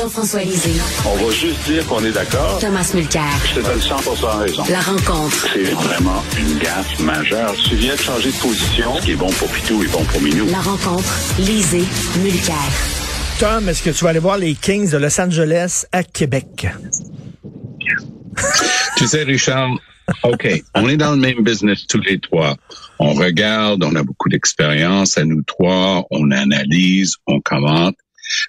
[0.00, 0.80] Jean-François Lisée.
[1.04, 2.58] On va juste dire qu'on est d'accord.
[2.58, 3.22] Thomas Mulcair.
[3.44, 3.96] Je te donne 100
[4.38, 4.62] raison.
[4.70, 5.46] La rencontre.
[5.52, 7.54] C'est vraiment une gaffe majeure.
[7.68, 8.96] Tu viens de changer de position.
[8.96, 10.46] Ce qui est bon pour Pitou est bon pour Minou.
[10.46, 11.04] La rencontre.
[11.38, 11.84] Lisée.
[12.22, 12.56] Mulcair.
[13.40, 16.66] Tom, est-ce que tu vas aller voir les Kings de Los Angeles à Québec?
[18.96, 19.68] Tu sais, Richard,
[20.22, 22.56] OK, on est dans le même business tous les trois.
[22.98, 27.96] On regarde, on a beaucoup d'expérience à nous trois, on analyse, on commente.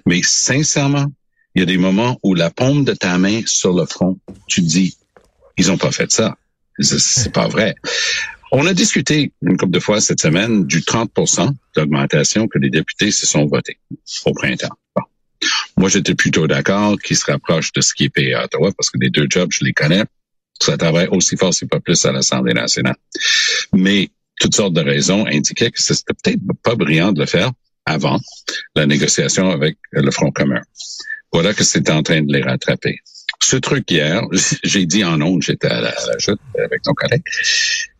[0.05, 1.07] Mais sincèrement,
[1.55, 4.61] il y a des moments où la paume de ta main sur le front, tu
[4.61, 4.97] dis,
[5.57, 6.35] ils ont pas fait ça.
[6.79, 7.75] C'est pas vrai.
[8.51, 13.11] On a discuté une couple de fois cette semaine du 30% d'augmentation que les députés
[13.11, 13.77] se sont votés
[14.25, 14.77] au printemps.
[15.77, 18.89] Moi, j'étais plutôt d'accord qu'ils se rapprochent de ce qui est payé à Ottawa parce
[18.89, 20.03] que les deux jobs, je les connais.
[20.61, 22.95] Ça travaille aussi fort, si pas plus, à l'Assemblée nationale.
[23.73, 27.51] Mais toutes sortes de raisons indiquaient que c'était peut-être pas brillant de le faire
[27.85, 28.19] avant
[28.75, 30.61] la négociation avec le Front commun.
[31.31, 32.99] Voilà que c'était en train de les rattraper.
[33.41, 34.21] Ce truc hier,
[34.63, 37.23] j'ai dit en ondes, j'étais à la, à avec ton collègue,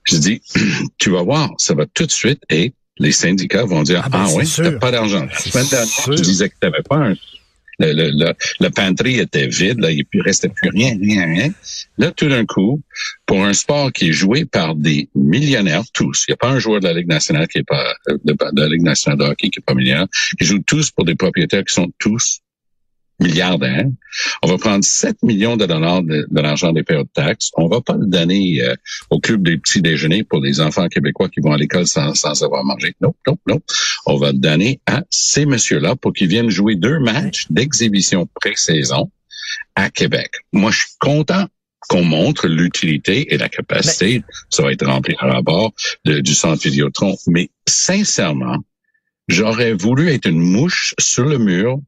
[0.05, 0.41] j'ai dit,
[0.97, 4.25] tu vas voir, ça va tout de suite et les syndicats vont dire, ah, ben,
[4.27, 5.25] ah oui, t'as pas d'argent.
[5.25, 7.15] La semaine dernière, tu disais que t'avais pas un
[7.81, 11.49] le, le, le, pantry était vide, là, il ne restait plus rien, rien, rien.
[11.97, 12.81] Là, tout d'un coup,
[13.25, 16.59] pour un sport qui est joué par des millionnaires, tous, il n'y a pas un
[16.59, 19.49] joueur de la Ligue nationale qui est pas de, de la Ligue nationale de hockey
[19.49, 22.39] qui est pas millionnaire, qui jouent tous pour des propriétaires qui sont tous
[23.21, 23.85] milliardaire.
[24.43, 27.51] On va prendre 7 millions de dollars de, l'argent des payeurs de taxes.
[27.55, 28.75] On va pas le donner euh,
[29.09, 32.43] au club des petits déjeuners pour les enfants québécois qui vont à l'école sans, sans
[32.43, 32.93] avoir mangé.
[33.01, 33.59] Non, non, non.
[34.05, 39.09] On va le donner à ces messieurs-là pour qu'ils viennent jouer deux matchs d'exhibition pré-saison
[39.75, 40.31] à Québec.
[40.51, 41.45] Moi, je suis content
[41.89, 45.73] qu'on montre l'utilité et la capacité, ça va être rempli à bord
[46.05, 47.17] du centre Vidéotron.
[47.27, 48.57] Mais sincèrement,
[49.27, 51.79] j'aurais voulu être une mouche sur le mur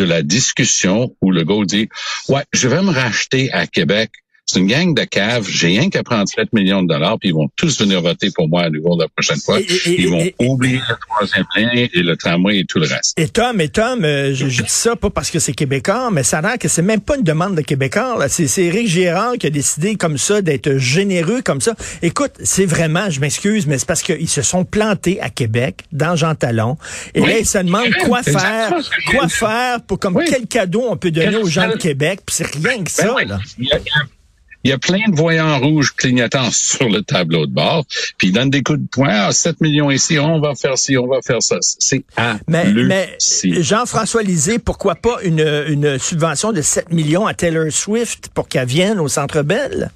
[0.00, 1.90] de la discussion où le gars dit,
[2.30, 4.10] ouais, je vais me racheter à Québec
[4.50, 5.46] c'est une gang de caves.
[5.48, 8.48] J'ai rien qu'à prendre 7 millions de dollars, puis ils vont tous venir voter pour
[8.48, 9.58] moi à nouveau la prochaine fois.
[9.86, 13.18] ils vont oublier le troisième lien et le tramway et tout le reste.
[13.18, 16.38] Et Tom, et Tom, euh, je, dis ça pas parce que c'est québécois, mais ça
[16.38, 18.28] a l'air que c'est même pas une demande de québécois.
[18.28, 21.74] C'est Éric Gérard qui a décidé comme ça d'être généreux comme ça.
[22.02, 26.16] Écoute, c'est vraiment, je m'excuse, mais c'est parce qu'ils se sont plantés à Québec, dans
[26.16, 26.76] Jean Talon.
[27.14, 28.74] Et là, ils se demandent quoi faire,
[29.10, 32.20] quoi faire pour comme quel cadeau on peut donner aux gens de Québec.
[32.26, 33.14] Puis c'est rien que ça.
[33.14, 33.38] Ben là.
[34.64, 37.84] Il y a plein de voyants rouges clignotants sur le tableau de bord,
[38.18, 39.08] puis ils donnent des coups de poing.
[39.10, 41.56] Ah, 7 millions ici, on va faire ci, on va faire ça.
[41.60, 42.04] C'est
[42.48, 48.28] Mais, mais Jean-François Lisée, pourquoi pas une, une subvention de 7 millions à Taylor Swift
[48.34, 49.90] pour qu'elle vienne au Centre Bell?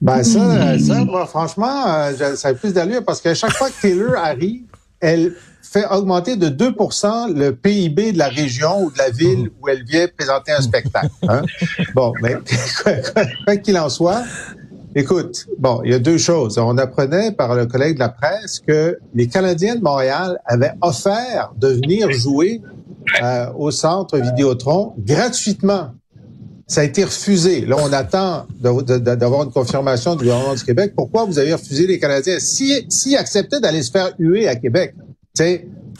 [0.00, 3.80] Ben ça, ça moi, franchement, euh, ça a plus d'allure parce qu'à chaque fois que
[3.80, 4.64] Taylor arrive,
[5.00, 9.68] elle fait augmenter de 2% le PIB de la région ou de la ville où
[9.68, 11.10] elle vient présenter un spectacle.
[11.28, 11.42] Hein?
[11.94, 12.36] Bon, mais
[13.44, 14.22] quoi qu'il en soit,
[14.94, 16.58] écoute, bon, il y a deux choses.
[16.58, 21.52] On apprenait par le collègue de la presse que les Canadiens de Montréal avaient offert
[21.56, 22.60] de venir jouer
[23.22, 25.90] euh, au centre Vidéotron gratuitement.
[26.66, 27.66] Ça a été refusé.
[27.66, 30.94] Là, on attend d'avoir une confirmation du gouvernement du Québec.
[30.96, 32.38] Pourquoi vous avez refusé les Canadiens?
[32.38, 34.94] S'ils si, acceptaient d'aller se faire huer à Québec,
[35.36, 35.42] tu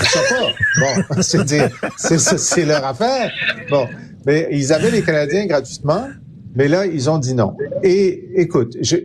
[0.01, 0.47] je sais pas.
[0.81, 3.31] Bon, c'est dire, c'est leur affaire.
[3.71, 3.87] Bon,
[4.27, 6.07] mais ils avaient les Canadiens gratuitement,
[6.55, 7.57] mais là, ils ont dit non.
[7.83, 8.97] Et écoute, je,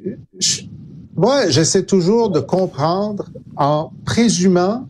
[1.16, 4.88] moi, j'essaie toujours de comprendre en présumant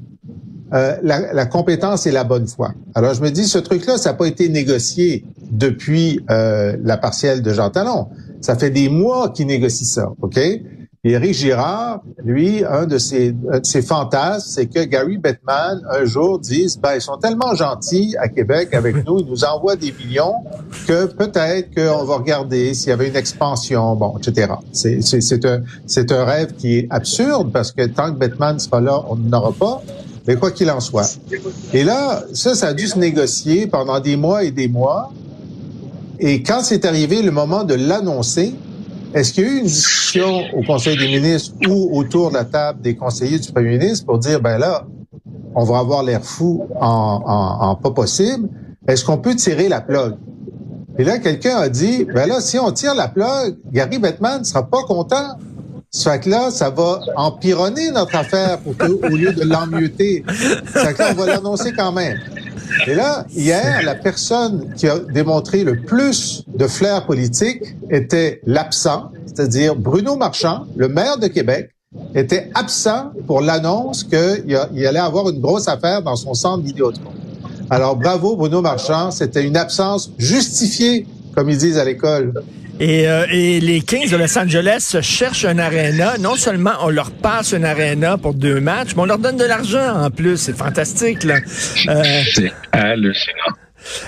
[0.74, 2.74] euh, la, la, compétence et la bonne foi.
[2.94, 7.42] Alors, je me dis, ce truc-là, ça n'a pas été négocié depuis euh, la partielle
[7.42, 8.08] de Jean Talon.
[8.42, 10.38] Ça fait des mois qu'ils négocient ça, OK?
[11.06, 13.34] Et Éric Girard, lui, un de ses,
[13.64, 18.28] ses fantasmes, c'est que Gary Bettman, un jour, dise, ben, ils sont tellement gentils à
[18.28, 20.34] Québec avec nous, ils nous envoient des millions
[20.86, 24.52] que peut-être qu'on va regarder s'il y avait une expansion, bon, etc.
[24.74, 28.60] C'est, c'est, c'est, un, c'est un rêve qui est absurde parce que tant que Bettman
[28.60, 29.82] sera là, on n'aura pas.
[30.28, 31.18] Mais quoi qu'il en soit.
[31.74, 35.14] Et là, ça, ça a dû se négocier pendant des mois et des mois.
[36.20, 38.54] Et quand c'est arrivé le moment de l'annoncer,
[39.14, 42.46] est-ce qu'il y a eu une discussion au Conseil des ministres ou autour de la
[42.46, 44.86] table des conseillers du premier ministre pour dire, ben là,
[45.56, 47.24] on va avoir l'air fou en,
[47.60, 48.50] en, pas possible.
[48.88, 50.16] Est-ce qu'on peut tirer la plug?
[50.98, 54.44] Et là, quelqu'un a dit, ben là, si on tire la plug, Gary Bettman ne
[54.44, 55.38] sera pas content.
[55.92, 60.24] Ça là, ça va empironner notre affaire pour que, au lieu de l'emmieter.
[60.72, 62.20] Ça là, on va l'annoncer quand même.
[62.88, 69.12] Et là, hier, la personne qui a démontré le plus de flair politique était l'absent,
[69.26, 71.72] c'est-à-dire Bruno Marchand, le maire de Québec,
[72.14, 74.56] était absent pour l'annonce qu'il
[74.88, 77.12] allait avoir une grosse affaire dans son centre Vidéotron.
[77.72, 82.34] Alors bravo Bruno Marchand, c'était une absence justifiée, comme ils disent à l'école.
[82.80, 86.18] Et, euh, et, les Kings de Los Angeles cherchent un aréna.
[86.18, 89.46] Non seulement on leur passe un aréna pour deux matchs, mais on leur donne de
[89.46, 90.38] l'argent en plus.
[90.38, 91.40] C'est fantastique, là.
[91.90, 92.04] Euh,
[92.34, 93.56] c'est hallucinant.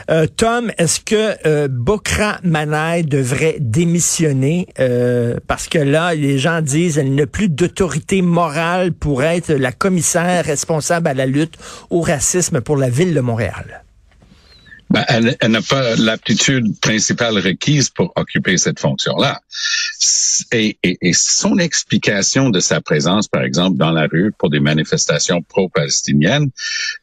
[0.10, 4.68] Euh, Tom, est-ce que euh, Bokra Manaï devrait démissionner?
[4.80, 9.72] Euh, parce que là, les gens disent qu'elle n'a plus d'autorité morale pour être la
[9.72, 11.58] commissaire responsable à la lutte
[11.90, 13.84] au racisme pour la ville de Montréal?
[14.92, 19.40] Ben, elle, elle n'a pas l'aptitude principale requise pour occuper cette fonction-là.
[20.52, 24.60] Et, et, et, son explication de sa présence, par exemple, dans la rue pour des
[24.60, 26.50] manifestations pro-palestiniennes,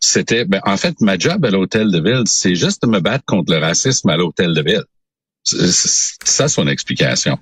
[0.01, 3.25] c'était, ben, en fait, ma job à l'hôtel de ville, c'est juste de me battre
[3.25, 4.85] contre le racisme à l'hôtel de ville.
[5.45, 7.39] Ça son explication.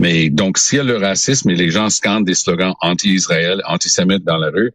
[0.00, 4.24] Mais donc, s'il y a le racisme et les gens scandent des slogans anti-Israël, antisémites
[4.24, 4.72] dans la rue,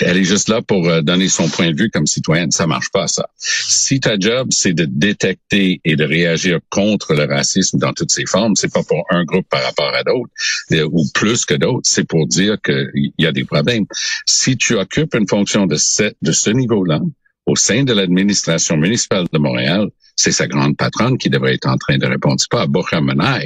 [0.00, 2.50] elle est juste là pour euh, donner son point de vue comme citoyenne.
[2.50, 3.28] Ça marche pas, ça.
[3.36, 8.26] Si ta job, c'est de détecter et de réagir contre le racisme dans toutes ses
[8.26, 10.30] formes, c'est pas pour un groupe par rapport à d'autres,
[10.72, 13.86] euh, ou plus que d'autres, c'est pour dire qu'il y a des problèmes.
[14.26, 17.00] Si tu occupes une fonction de ce, niveau-là,
[17.46, 21.76] au sein de l'administration municipale de Montréal, c'est sa grande patronne qui devrait être en
[21.76, 22.36] train de répondre.
[22.38, 23.40] C'est pas à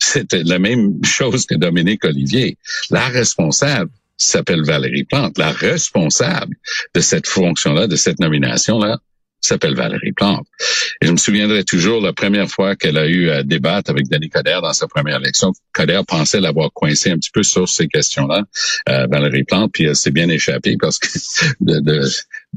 [0.00, 2.56] C'était la même chose que Dominique Olivier.
[2.90, 5.38] La responsable, s'appelle Valérie Plante.
[5.38, 6.56] La responsable
[6.94, 8.98] de cette fonction-là, de cette nomination-là,
[9.40, 10.46] s'appelle Valérie Plante.
[11.00, 14.30] Et je me souviendrai toujours la première fois qu'elle a eu à débattre avec Denis
[14.30, 15.52] Coderre dans sa première élection.
[15.72, 18.44] Coderre pensait l'avoir coincé un petit peu sur ces questions-là,
[18.88, 21.08] euh, Valérie Plante, puis elle s'est bien échappée parce que
[21.60, 22.00] de, de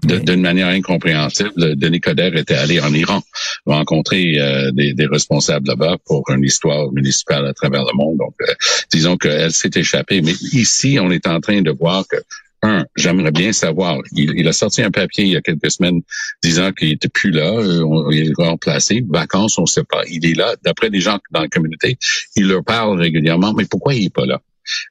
[0.03, 3.21] d'une manière incompréhensible, Denis Coderre était allé en Iran
[3.65, 8.17] rencontrer euh, des, des, responsables là-bas pour une histoire municipale à travers le monde.
[8.17, 8.53] Donc, euh,
[8.91, 10.21] disons qu'elle s'est échappée.
[10.21, 12.17] Mais ici, on est en train de voir que
[12.63, 13.99] un, j'aimerais bien savoir.
[14.13, 16.01] Il, a sorti un papier il y a quelques semaines
[16.43, 19.03] disant qu'il était plus là, euh, il est remplacé.
[19.07, 20.01] Vacances, on ne sait pas.
[20.09, 20.55] Il est là.
[20.63, 21.97] D'après des gens dans la communauté,
[22.35, 23.53] il leur parle régulièrement.
[23.53, 24.41] Mais pourquoi il est pas là?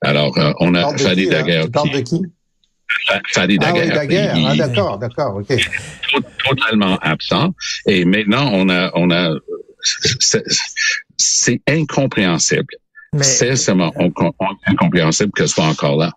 [0.01, 1.65] Alors, euh, on a Fadi Daguerre.
[1.65, 2.21] Tu parles de qui?
[3.33, 3.83] Fadi Daguerre.
[3.83, 4.35] Ah, oui, Daguerre.
[4.49, 5.57] ah, d'accord, d'accord, ok.
[6.49, 7.55] Totalement absent.
[7.87, 9.35] Et maintenant, on a, on a,
[11.17, 12.75] c'est incompréhensible.
[13.21, 13.93] C'est seulement
[14.67, 16.13] incompréhensible que ce soit encore là.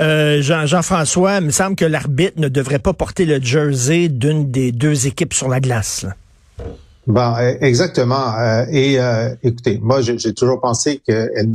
[0.00, 4.50] Euh, Jean, françois il me semble que l'arbitre ne devrait pas porter le jersey d'une
[4.50, 6.06] des deux équipes sur la glace.
[7.06, 8.34] Bon, e, exactement.
[8.38, 11.52] Euh, et euh, écoutez, moi, j'ai toujours pensé que elle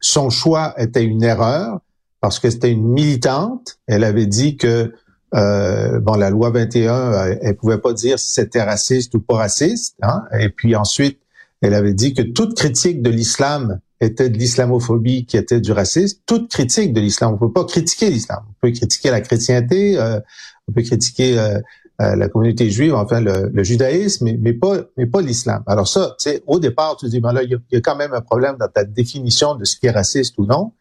[0.00, 1.80] son choix était une erreur
[2.20, 3.78] parce que c'était une militante.
[3.86, 4.92] Elle avait dit que
[5.32, 9.96] bon, la loi 21, elle pouvait pas dire si c'était raciste ou pas raciste.
[10.02, 10.22] Hein.
[10.38, 11.20] Et puis ensuite,
[11.60, 16.20] elle avait dit que toute critique de l'islam était de l'islamophobie, qui était du racisme.
[16.26, 18.44] Toute critique de l'islam, on peut pas critiquer l'islam.
[18.48, 20.20] On peut critiquer la chrétienté, euh,
[20.68, 21.58] on peut critiquer euh,
[22.00, 25.64] euh, la communauté juive, enfin le, judaïsme, mais, pas, mais pas l'islam.
[25.66, 28.20] Alors ça, tu au départ, tu dis, ben là, il y, a, quand même un
[28.20, 30.72] problème dans ta définition de ce qui est raciste ou non.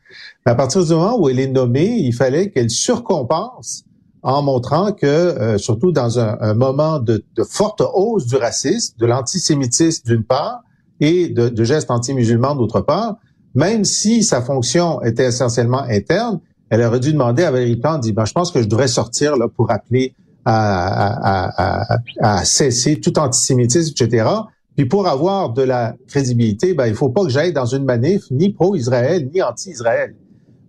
[0.45, 3.83] Mais à partir du moment où elle est nommée, il fallait qu'elle surcompense
[4.23, 10.05] en montrant que, surtout dans un, moment de, de, forte hausse du racisme, de l'antisémitisme
[10.05, 10.63] d'une part,
[10.99, 13.17] et de, de gestes anti-musulmans d'autre part,
[13.55, 16.39] même si sa fonction était essentiellement interne,
[16.69, 19.37] elle aurait dû demander à Valérie Plante, dit, ben, je pense que je devrais sortir
[19.37, 20.13] là, pour appeler
[20.45, 24.29] à, à, à, cesser tout antisémitisme, etc.
[24.77, 28.21] Puis pour avoir de la crédibilité, ben, il faut pas que j'aille dans une manif
[28.29, 30.13] ni pro-Israël ni anti-Israël.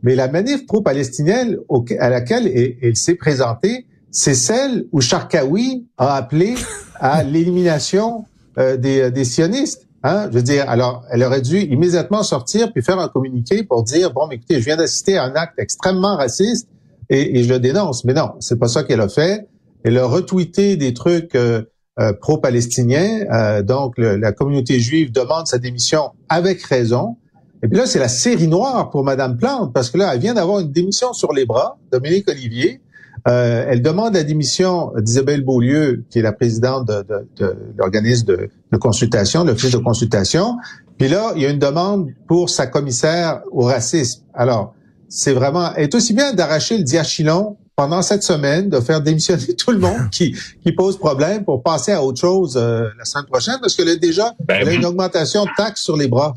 [0.02, 1.58] Mais la manif pro-palestinienne
[1.98, 2.46] à laquelle
[2.80, 6.54] elle, s'est présentée, c'est celle où Sharkawi a appelé
[6.94, 8.24] à l'élimination
[8.56, 9.86] euh, des, des sionistes.
[10.02, 10.28] Hein?
[10.30, 14.14] Je veux dire, alors, elle aurait dû immédiatement sortir puis faire un communiqué pour dire,
[14.14, 16.66] bon, mais écoutez, je viens d'assister à un acte extrêmement raciste
[17.10, 18.06] et, je le dénonce.
[18.06, 19.46] Mais non, c'est pas ça qu'elle a fait.
[19.84, 21.62] Elle a retweeté des trucs euh,
[21.98, 23.26] euh, pro-palestiniens.
[23.32, 27.16] Euh, donc, la communauté juive demande sa démission avec raison.
[27.62, 30.34] Et puis là, c'est la série noire pour Madame Plante parce que là, elle vient
[30.34, 32.80] d'avoir une démission sur les bras, Dominique Olivier.
[33.26, 38.26] Euh, elle demande la démission d'Isabelle Beaulieu, qui est la présidente de, de, de l'organisme
[38.26, 40.56] de, de, consultation, l'office de consultation.
[40.98, 44.22] Puis là, il y a une demande pour sa commissaire au racisme.
[44.34, 44.74] Alors,
[45.08, 49.70] c'est vraiment, est aussi bien d'arracher le diachylon pendant cette semaine, de faire démissionner tout
[49.70, 53.54] le monde qui, qui pose problème pour passer à autre chose euh, la semaine prochaine,
[53.60, 56.34] parce qu'elle a déjà ben elle a une augmentation de taxes sur les bras.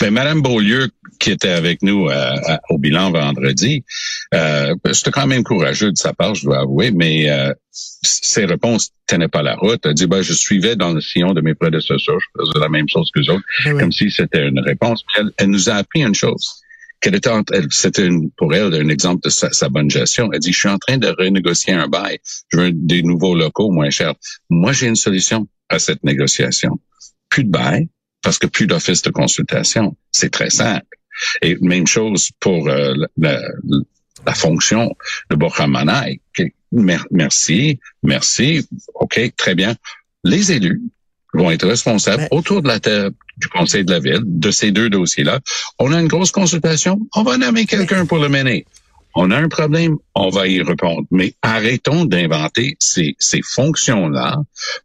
[0.00, 0.88] Ben, Madame Beaulieu,
[1.18, 2.36] qui était avec nous euh,
[2.70, 3.84] au bilan vendredi,
[4.34, 8.90] euh, c'était quand même courageux de sa part, je dois avouer, mais euh, ses réponses
[9.08, 9.80] tenaient pas la route.
[9.84, 12.88] Elle dit, ben, je suivais dans le sillon de mes prédécesseurs, je faisais la même
[12.88, 15.04] chose que eux autres, ben comme si c'était une réponse.
[15.16, 16.62] Elle, elle, nous a appris une chose.
[17.00, 17.30] Qu'elle était,
[17.70, 20.30] c'était pour elle un exemple de sa, sa, bonne gestion.
[20.32, 23.70] Elle dit, je suis en train de renégocier un bail, je veux des nouveaux locaux
[23.70, 24.14] moins chers.
[24.50, 26.80] Moi, j'ai une solution à cette négociation.
[27.30, 27.88] Plus de bail,
[28.22, 29.96] parce que plus d'office de consultation.
[30.12, 30.86] C'est très simple.
[31.42, 33.40] Et même chose pour euh, la,
[34.26, 34.94] la, fonction
[35.30, 36.20] de Bohamanaï.
[37.10, 39.74] Merci, merci, OK, très bien.
[40.24, 40.82] Les élus
[41.34, 44.90] vont être responsables autour de la table du conseil de la ville de ces deux
[44.90, 45.40] dossiers-là.
[45.78, 48.66] On a une grosse consultation, on va nommer quelqu'un pour le mener.
[49.14, 51.02] On a un problème, on va y répondre.
[51.10, 54.36] Mais arrêtons d'inventer ces, ces fonctions-là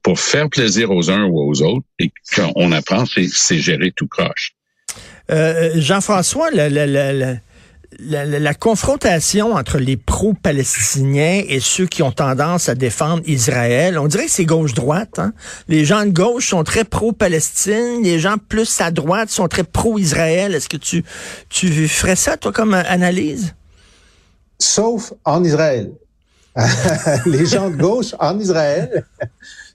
[0.02, 4.56] pour faire plaisir aux uns ou aux autres et qu'on apprend, c'est gérer tout croche.
[5.32, 7.36] Euh, Jean-François, la,
[8.00, 14.26] la, confrontation entre les pro-palestiniens et ceux qui ont tendance à défendre Israël, on dirait
[14.26, 15.20] que c'est gauche-droite.
[15.20, 15.34] Hein?
[15.68, 20.54] Les gens de gauche sont très pro-Palestine, les gens plus à droite sont très pro-Israël.
[20.56, 21.04] Est-ce que tu,
[21.50, 23.54] tu ferais ça, toi, comme analyse?
[24.60, 25.92] Sauf en Israël.
[27.26, 29.04] les gens de gauche en Israël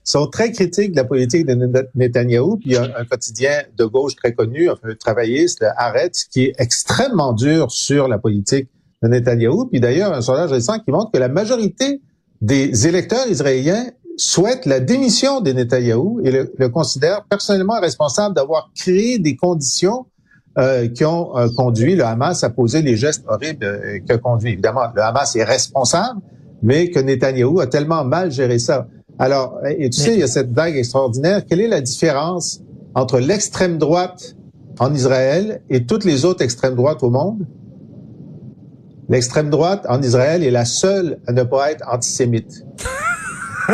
[0.09, 1.55] sont très critiques de la politique de
[1.95, 2.57] Netanyahou.
[2.57, 6.53] Puis il y a un, quotidien de gauche très connu, un travailliste, Haaretz, qui est
[6.57, 8.69] extrêmement dur sur la politique
[9.03, 9.67] de Netanyahou.
[9.67, 12.01] Puis d'ailleurs, un sondage récent qui montre que la majorité
[12.41, 13.85] des électeurs israéliens
[14.17, 20.05] souhaitent la démission de Netanyahou et le, le considèrent personnellement responsable d'avoir créé des conditions
[20.57, 24.53] euh, qui ont euh, conduit le Hamas à poser les gestes horribles euh, que conduit.
[24.53, 26.19] Évidemment, le Hamas est responsable,
[26.63, 28.87] mais que Netanyahou a tellement mal géré ça.
[29.19, 31.45] Alors, et tu sais, il y a cette vague extraordinaire.
[31.45, 32.61] Quelle est la différence
[32.95, 34.37] entre l'extrême droite
[34.79, 37.45] en Israël et toutes les autres extrêmes droites au monde?
[39.09, 42.63] L'extrême droite en Israël est la seule à ne pas être antisémite.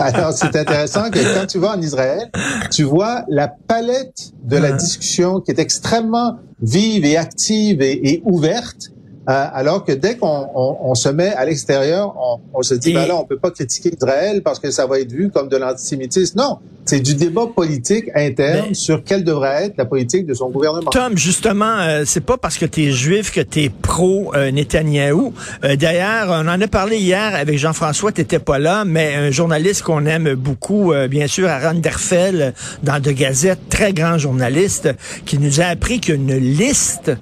[0.00, 2.30] Alors, c'est intéressant que quand tu vas en Israël,
[2.72, 8.90] tu vois la palette de la discussion qui est extrêmement vive et active et ouverte
[9.34, 13.16] alors que dès qu'on on, se met à l'extérieur, on, on, se dit, ben là,
[13.16, 16.38] on peut pas critiquer Israël parce que ça va être vu comme de l'antisémitisme.
[16.38, 20.90] Non, c'est du débat politique interne sur quelle devrait être la politique de son gouvernement.
[20.90, 24.50] Tom, justement, euh, c'est pas parce que tu es juif que tu es pro euh,
[24.50, 25.34] Netanyahou.
[25.64, 29.82] Euh, D'ailleurs, on en a parlé hier avec Jean-François, t'étais pas là, mais un journaliste
[29.82, 34.88] qu'on aime beaucoup, euh, bien sûr, Aaron Derfel, dans De Gazette, très grand journaliste,
[35.26, 37.12] qui nous a appris qu'une liste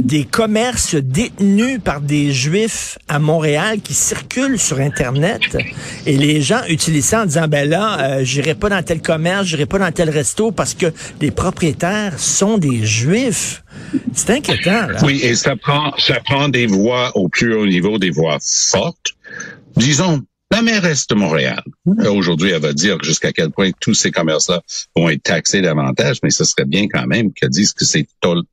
[0.00, 1.43] des commerces détenus
[1.82, 5.42] par des juifs à Montréal qui circulent sur Internet,
[6.06, 9.66] et les gens utilisent ça en disant, ben là, j'irai pas dans tel commerce, j'irai
[9.66, 10.86] pas dans tel resto parce que
[11.20, 13.62] les propriétaires sont des juifs.
[14.14, 14.86] C'est inquiétant.
[14.88, 14.98] Là.
[15.02, 19.14] Oui, et ça prend, ça prend des voix au plus haut niveau, des voix fortes.
[19.76, 21.62] Disons, la mairesse de Montréal,
[22.08, 24.62] aujourd'hui, elle va dire jusqu'à quel point tous ces commerces-là
[24.94, 28.06] vont être taxés davantage, mais ce serait bien quand même qu'elle dise que c'est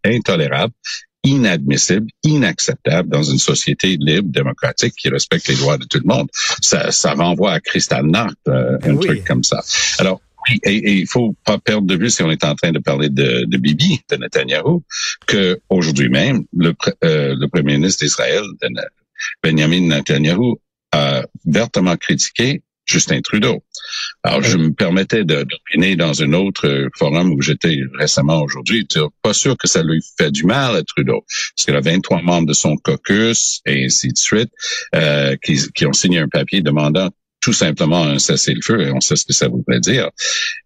[0.04, 0.74] intolérable
[1.24, 6.28] inadmissible, inacceptable dans une société libre, démocratique, qui respecte les droits de tout le monde.
[6.62, 9.62] Ça, ça renvoie à Kristallnacht, euh, un truc comme ça.
[10.00, 12.80] Alors, oui, et, il faut pas perdre de vue, si on est en train de
[12.80, 14.80] parler de, de Bibi, de Netanyahu,
[15.28, 16.74] que aujourd'hui même, le,
[17.04, 18.44] euh, le premier ministre d'Israël,
[19.44, 20.56] Benjamin Netanyahu,
[20.94, 23.64] a vertement critiqué Justin Trudeau.
[24.24, 28.88] Alors, je me permettais d'opiner dans un autre forum où j'étais récemment aujourd'hui.
[29.22, 31.24] Pas sûr que ça lui fait du mal à Trudeau,
[31.56, 34.52] parce qu'il a 23 membres de son caucus et ainsi de suite
[34.96, 37.10] euh, qui, qui ont signé un papier demandant
[37.42, 40.10] tout simplement un cessez-le-feu, et on sait ce que ça voudrait dire.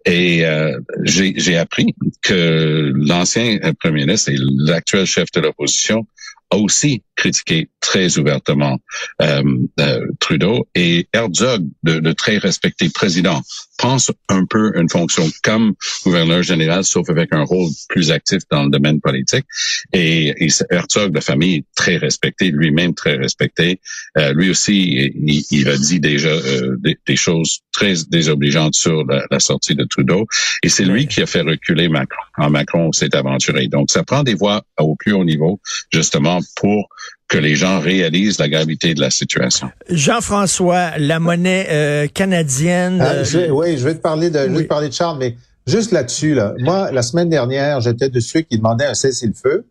[0.06, 6.06] Et euh, j'ai appris que l'ancien premier ministre et l'actuel chef de l'opposition
[6.52, 8.78] a aussi critiqué très ouvertement
[9.22, 9.44] euh,
[9.80, 13.42] euh, Trudeau et Herzog, le, très respecté président,
[13.78, 15.74] pense un peu une fonction comme
[16.04, 19.46] gouverneur général, sauf avec un rôle plus actif dans le domaine politique.
[19.94, 23.80] Et, et Herzog, de famille très respecté, lui-même très respecté,
[24.18, 25.12] euh, lui aussi,
[25.52, 26.76] il, a dit déjà euh,
[27.06, 30.26] des, choses très désobligeantes sur la, la sortie de Trudeau.
[30.64, 32.24] Et c'est lui qui a fait reculer Macron.
[32.38, 33.68] En Macron s'est aventuré.
[33.68, 35.60] Donc, ça prend des voix au plus haut niveau,
[35.92, 36.90] justement, pour
[37.28, 39.70] que les gens réalisent la gravité de la situation.
[39.90, 43.00] Jean-François, la monnaie euh, canadienne.
[43.02, 45.36] Ah, euh, oui, je vais te parler de, je vais te parler de Charles, mais
[45.66, 49.66] juste là-dessus, là, moi, la semaine dernière, j'étais de ceux qui demandaient un cessez-le-feu.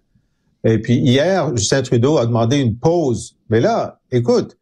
[0.64, 3.36] Et puis hier, Justin Trudeau a demandé une pause.
[3.50, 4.56] Mais là, écoute,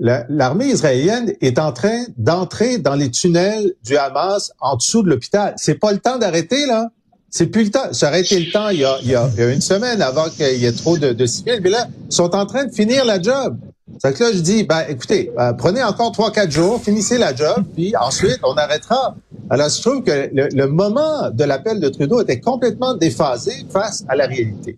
[0.00, 5.54] l'armée israélienne est en train d'entrer dans les tunnels du Hamas en dessous de l'hôpital.
[5.58, 6.88] C'est pas le temps d'arrêter, là.
[7.32, 7.92] C'est plus le temps.
[7.92, 10.58] Ça aurait été le temps il y a, il y a, une semaine avant qu'il
[10.58, 11.60] y ait trop de, de civils.
[11.62, 13.56] Mais là, ils sont en train de finir la job.
[13.98, 17.34] C'est que là, je dis, ben, écoutez, euh, prenez encore trois, quatre jours, finissez la
[17.34, 19.14] job, puis ensuite, on arrêtera.
[19.48, 24.04] Alors, je trouve que le, le moment de l'appel de Trudeau était complètement déphasé face
[24.08, 24.76] à la réalité.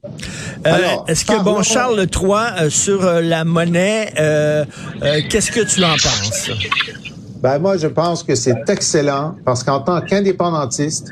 [0.66, 4.12] Euh, Alors, Est-ce que, bon, Charles III, euh, sur euh, la monnaie,
[5.28, 6.50] qu'est-ce que tu en penses?
[7.40, 11.10] Ben moi, je pense que c'est excellent parce qu'en tant qu'indépendantiste,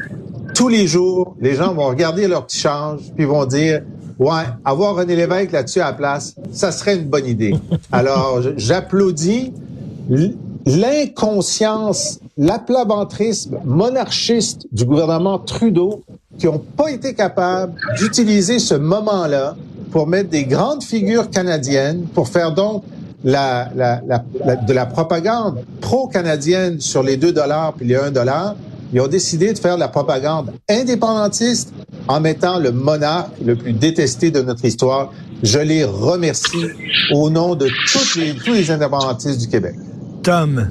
[0.55, 3.83] tous les jours, les gens vont regarder leur petit change puis vont dire
[4.19, 7.55] ouais, avoir René Lévesque là-dessus à la place, ça serait une bonne idée.
[7.91, 9.53] Alors, j'applaudis
[10.67, 16.03] l'inconscience, l'aplabantrisme monarchiste du gouvernement Trudeau
[16.39, 19.57] qui n'ont pas été capables d'utiliser ce moment-là
[19.91, 22.85] pour mettre des grandes figures canadiennes, pour faire donc
[23.25, 28.55] la, la, la- de la propagande pro-canadienne sur les 2 dollars puis les 1 dollar.
[28.93, 31.73] Ils ont décidé de faire la propagande indépendantiste
[32.09, 35.13] en mettant le monarque le plus détesté de notre histoire.
[35.43, 36.67] Je les remercie
[37.13, 39.75] au nom de tous les indépendantistes du Québec.
[40.23, 40.69] Tom.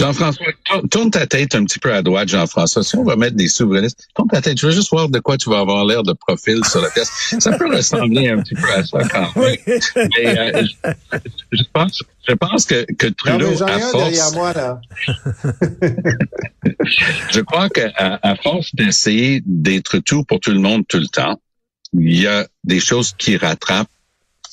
[0.00, 0.46] Jean-François,
[0.90, 2.82] tourne- ta tête un petit peu à droite, Jean-François.
[2.82, 4.58] Si on va mettre des souverainistes, tourne ta tête.
[4.58, 7.10] Je veux juste voir de quoi tu vas avoir l'air de profil sur la pièce.
[7.38, 9.56] Ça peut ressembler un petit peu à ça quand même.
[9.56, 11.18] Mais euh, je,
[11.52, 14.80] je pense, je pense que, que Non, Trudeau, à force, derrière moi, là.
[17.30, 17.90] je crois qu'à
[18.22, 21.40] à force d'essayer d'être tout pour tout le monde tout le temps,
[21.92, 23.88] il y a des choses qui rattrapent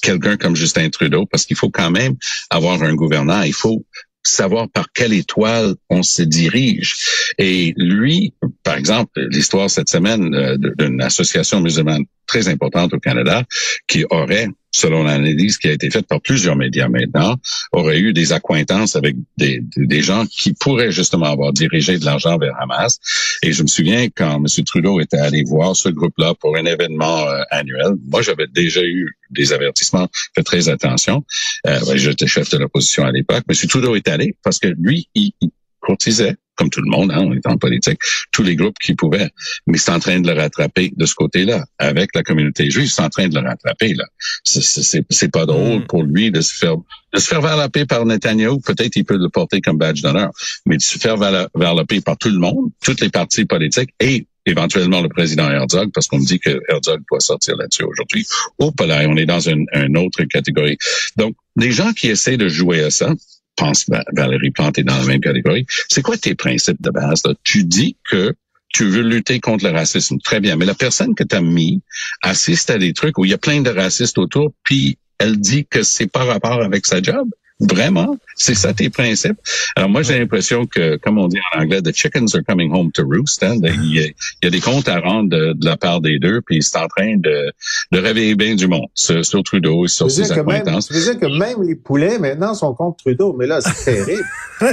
[0.01, 2.15] quelqu'un comme Justin Trudeau parce qu'il faut quand même
[2.49, 3.41] avoir un gouvernant.
[3.41, 3.83] Il faut
[4.27, 6.95] savoir par quelle étoile on se dirige.
[7.37, 8.33] Et lui,
[8.67, 13.45] par exemple, l'histoire cette semaine euh, d'une association musulmane très importante au Canada
[13.87, 17.37] qui aurait, selon l'analyse qui a été faite par plusieurs médias maintenant,
[17.71, 22.55] aurait eu des accointances avec des, gens qui pourraient justement avoir dirigé de l'argent vers
[22.59, 22.99] Hamas.
[23.41, 24.65] Et je me souviens quand M.
[24.65, 29.15] Trudeau était allé voir ce groupe-là pour un événement euh, annuel, moi j'avais déjà eu
[29.29, 31.23] des avertissements, faites très attention.
[31.67, 33.45] Euh, J'étais chef de l'opposition à l'époque.
[33.49, 33.55] M.
[33.69, 35.31] Trudeau est allé parce que lui, il
[35.79, 37.99] courtisait, comme tout le monde, hein, on est en politique,
[38.31, 39.29] tous les groupes qui pouvaient.
[39.67, 41.65] Mais c'est en train de le rattraper de ce côté-là.
[41.79, 43.93] Avec la communauté juive, c'est en train de le rattraper.
[43.93, 44.05] là.
[44.43, 46.75] C'est- pas drôle pour lui de se faire
[47.13, 48.59] de se faire varloper par Netanyahu.
[48.61, 50.31] Peut-être il peut le porter comme badge d'honneur,
[50.65, 55.01] mais de se faire varloper par tout le monde, toutes les partis politiques et éventuellement
[55.01, 58.25] le président Herzog, parce qu'on me dit que Herzog doit sortir là-dessus aujourd'hui.
[58.59, 60.77] Oh, pas là, on est dans une, une autre catégorie.
[61.17, 63.13] Donc, les gens qui essaient de jouer à ça,
[63.57, 65.65] pense Va- Valérie Plante est dans la même catégorie.
[65.89, 67.23] C'est quoi tes principes de base?
[67.43, 68.33] Tu dis que
[68.69, 70.17] tu veux lutter contre le racisme.
[70.23, 70.55] Très bien.
[70.55, 71.81] Mais la personne que tu as mis
[72.21, 75.65] assiste à des trucs où il y a plein de racistes autour, puis elle dit
[75.65, 77.27] que c'est pas rapport avec sa job?
[77.59, 78.17] Vraiment?
[78.35, 79.37] C'est ça tes principes?
[79.75, 82.91] Alors moi, j'ai l'impression que, comme on dit en anglais, the chickens are coming home
[82.91, 83.41] to roost.
[83.41, 83.55] hein?
[83.63, 86.19] Il, y a, il y a des comptes à rendre de, de la part des
[86.19, 87.51] deux, puis c'est en train de,
[87.91, 90.87] de réveiller bien du monde sur, sur Trudeau et sur ses même, acquaintances.
[90.89, 93.35] ça veut dire que même les poulets, maintenant, sont contre Trudeau.
[93.39, 94.23] Mais là, c'est terrible.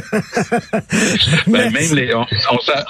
[1.47, 2.85] Ben, même les, on, on s'a-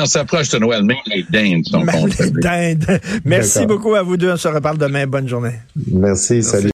[0.00, 2.40] on s'approche de Noël, même les dindes sont Ben, contre les lui.
[2.42, 3.00] dindes.
[3.24, 4.32] Merci beaucoup à vous deux.
[4.32, 5.06] On se reparle demain.
[5.06, 5.54] Bonne journée.
[5.92, 6.68] Merci, salut.